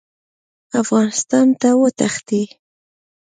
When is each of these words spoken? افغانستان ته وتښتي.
افغانستان 0.81 1.47
ته 1.61 1.69
وتښتي. 1.81 2.43